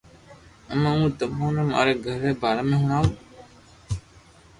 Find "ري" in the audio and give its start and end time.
2.23-2.31